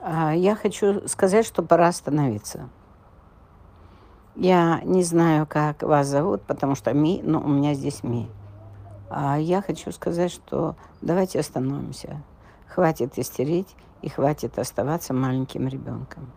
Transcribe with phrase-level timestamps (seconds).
[0.00, 2.68] А, Я хочу сказать, что пора остановиться.
[4.36, 8.30] Я не знаю, как вас зовут, потому что Ми, но у меня здесь Ми.
[9.10, 12.22] А я хочу сказать, что давайте остановимся.
[12.68, 16.30] Хватит истерить и хватит оставаться маленьким ребенком.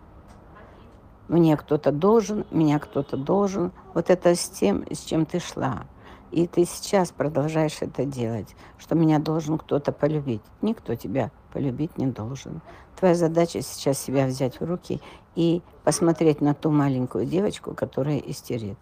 [1.27, 3.71] Мне кто-то должен, меня кто-то должен.
[3.93, 5.83] Вот это с тем, с чем ты шла.
[6.31, 10.41] И ты сейчас продолжаешь это делать, что меня должен кто-то полюбить.
[10.61, 12.61] Никто тебя полюбить не должен.
[12.97, 15.01] Твоя задача сейчас себя взять в руки
[15.35, 18.79] и посмотреть на ту маленькую девочку, которая истерит.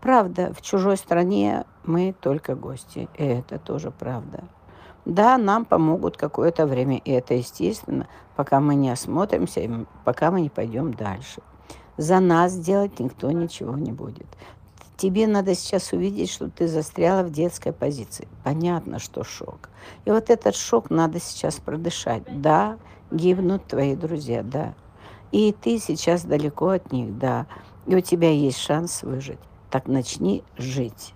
[0.00, 4.44] Правда, в чужой стране мы только гости, и это тоже правда.
[5.04, 8.06] Да, нам помогут какое-то время, и это естественно,
[8.36, 11.40] пока мы не осмотримся, пока мы не пойдем дальше.
[11.96, 14.26] За нас делать никто ничего не будет.
[14.96, 18.28] Тебе надо сейчас увидеть, что ты застряла в детской позиции.
[18.44, 19.70] Понятно, что шок.
[20.04, 22.22] И вот этот шок надо сейчас продышать.
[22.40, 22.78] Да,
[23.10, 24.74] гибнут твои друзья, да.
[25.32, 27.46] И ты сейчас далеко от них, да.
[27.86, 29.40] И у тебя есть шанс выжить.
[29.70, 31.14] Так начни жить.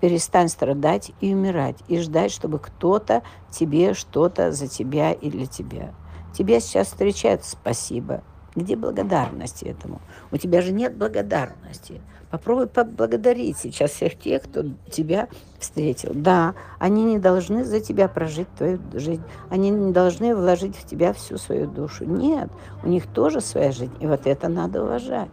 [0.00, 5.94] Перестань страдать и умирать, и ждать, чтобы кто-то тебе что-то за тебя и для тебя.
[6.36, 8.24] Тебя сейчас встречают спасибо.
[8.56, 10.00] Где благодарность этому?
[10.30, 12.00] У тебя же нет благодарности.
[12.32, 16.12] Попробуй поблагодарить сейчас всех тех, кто тебя встретил.
[16.14, 19.22] Да, они не должны за тебя прожить твою жизнь.
[19.50, 22.06] Они не должны вложить в тебя всю свою душу.
[22.06, 22.48] Нет,
[22.82, 23.92] у них тоже своя жизнь.
[24.00, 25.28] И вот это надо уважать.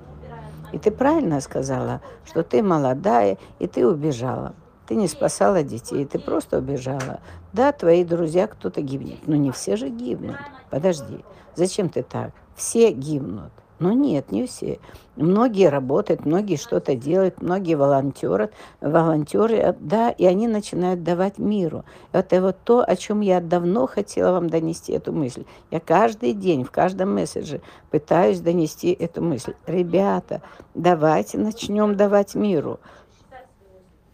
[0.73, 4.53] И ты правильно сказала, что ты молодая, и ты убежала.
[4.85, 7.21] Ты не спасала детей, ты просто убежала.
[7.53, 10.35] Да, твои друзья кто-то гибнет, но не все же гибнут.
[10.69, 11.23] Подожди,
[11.55, 12.31] зачем ты так?
[12.57, 13.53] Все гибнут.
[13.79, 14.79] Но нет, не все.
[15.15, 21.85] Многие работают, многие что-то делают, многие волонтеры, волонтеры, да, и они начинают давать миру.
[22.11, 25.45] Это вот то, о чем я давно хотела вам донести эту мысль.
[25.71, 29.53] Я каждый день в каждом месседже пытаюсь донести эту мысль.
[29.65, 30.41] Ребята,
[30.75, 32.79] давайте начнем давать миру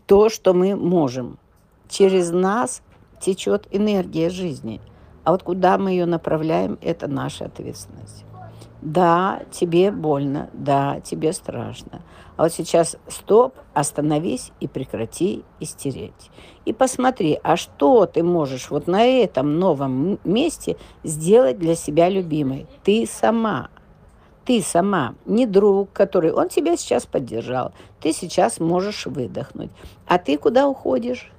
[0.05, 1.39] то, что мы можем.
[1.89, 2.81] Через нас
[3.19, 4.79] течет энергия жизни.
[5.23, 8.25] А вот куда мы ее направляем, это наша ответственность.
[8.85, 12.03] Да, тебе больно, да, тебе страшно.
[12.37, 16.29] А вот сейчас стоп, остановись и прекрати истереть.
[16.65, 22.67] И посмотри, а что ты можешь вот на этом новом месте сделать для себя любимой?
[22.83, 23.71] Ты сама.
[24.45, 26.31] Ты сама, не друг, который...
[26.31, 27.71] Он тебя сейчас поддержал.
[27.99, 29.71] Ты сейчас можешь выдохнуть.
[30.05, 31.31] А ты куда уходишь?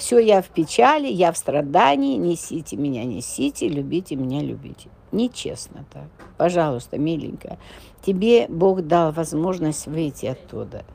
[0.00, 4.88] Все, я в печали, я в страдании, несите меня, несите, любите меня, любите.
[5.12, 6.06] Нечестно так.
[6.38, 7.58] Пожалуйста, миленькая,
[8.00, 10.86] тебе Бог дал возможность выйти оттуда.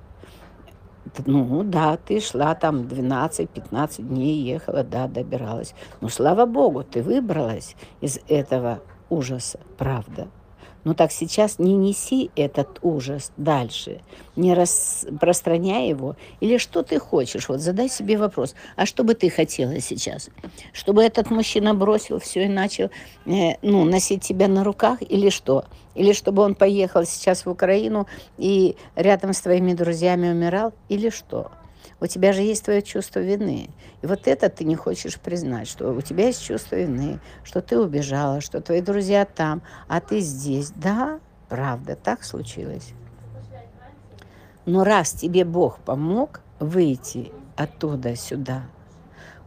[1.28, 5.76] Ну, да, ты шла там 12-15 дней, ехала, да, добиралась.
[6.02, 10.30] Но, слава Богу, ты выбралась из этого ужаса, правда.
[10.84, 14.02] Но так сейчас не неси этот ужас дальше,
[14.36, 16.16] не распространяй его.
[16.40, 17.50] Или что ты хочешь?
[17.50, 20.30] Вот задай себе вопрос, а что бы ты хотела сейчас?
[20.74, 22.92] Чтобы этот мужчина бросил все и начал
[23.26, 25.66] э, ну, носить тебя на руках или что?
[25.96, 28.06] Или чтобы он поехал сейчас в Украину
[28.38, 30.74] и рядом с твоими друзьями умирал?
[30.88, 31.52] Или что?
[32.06, 33.72] У тебя же есть твое чувство вины.
[34.04, 37.80] И вот это ты не хочешь признать, что у тебя есть чувство вины, что ты
[37.80, 40.70] убежала, что твои друзья там, а ты здесь.
[40.70, 42.94] Да, правда, так случилось.
[44.68, 48.66] Но раз тебе Бог помог выйти оттуда сюда,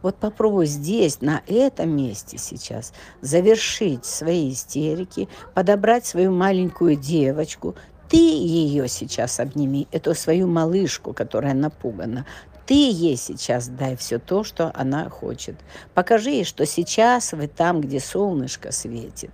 [0.01, 7.75] вот попробуй здесь, на этом месте сейчас, завершить свои истерики, подобрать свою маленькую девочку,
[8.09, 12.25] ты ее сейчас обними, эту свою малышку, которая напугана.
[12.65, 15.55] Ты ей сейчас дай все то, что она хочет.
[15.95, 19.31] Покажи ей, что сейчас вы там, где солнышко светит.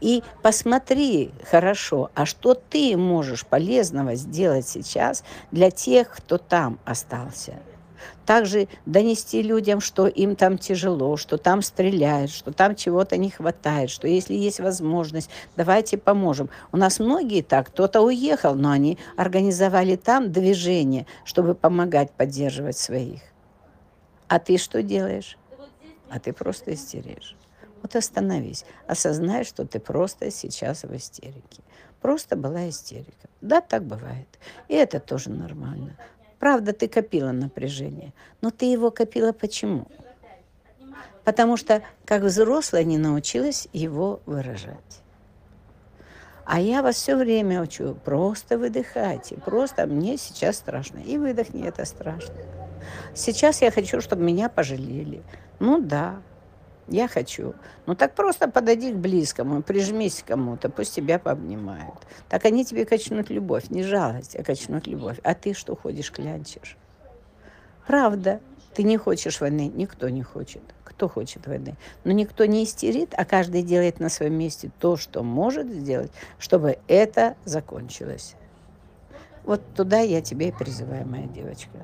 [0.00, 7.54] И посмотри хорошо, а что ты можешь полезного сделать сейчас для тех, кто там остался.
[8.26, 13.90] Также донести людям, что им там тяжело, что там стреляют, что там чего-то не хватает,
[13.90, 16.50] что если есть возможность, давайте поможем.
[16.72, 23.20] У нас многие так, кто-то уехал, но они организовали там движение, чтобы помогать поддерживать своих.
[24.28, 25.38] А ты что делаешь?
[26.10, 27.36] А ты просто истеришь.
[27.82, 31.62] Вот остановись, осознай, что ты просто сейчас в истерике.
[32.00, 33.28] Просто была истерика.
[33.40, 34.28] Да, так бывает.
[34.68, 35.96] И это тоже нормально.
[36.38, 39.88] Правда, ты копила напряжение, но ты его копила почему?
[41.24, 45.02] Потому что, как взрослая, не научилась его выражать.
[46.44, 50.98] А я вас все время учу, просто выдыхайте, просто мне сейчас страшно.
[50.98, 52.34] И выдохни, это страшно.
[53.14, 55.22] Сейчас я хочу, чтобы меня пожалели.
[55.58, 56.22] Ну да,
[56.88, 57.54] Я хочу.
[57.86, 61.94] Ну так просто подойди к близкому, прижмись к кому-то, пусть тебя пообнимают.
[62.28, 65.18] Так они тебе качнут любовь, не жалость, а качнут любовь.
[65.22, 66.76] А ты что ходишь, клянчишь?
[67.86, 68.40] Правда,
[68.74, 70.62] ты не хочешь войны, никто не хочет.
[70.84, 71.76] Кто хочет войны?
[72.04, 76.78] Но никто не истерит, а каждый делает на своем месте то, что может сделать, чтобы
[76.88, 78.34] это закончилось.
[79.44, 81.78] Вот туда я тебя и призываю, моя девочка.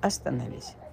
[0.00, 0.74] Остановись.